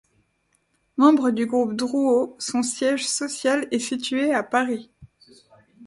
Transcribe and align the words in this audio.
Membre 0.97 1.29
du 1.29 1.45
groupe 1.45 1.75
Drouot, 1.75 2.35
son 2.39 2.63
siège 2.63 3.07
social 3.07 3.67
est 3.69 3.77
situé 3.77 4.33
à 4.33 4.41
Paris. 4.41 4.89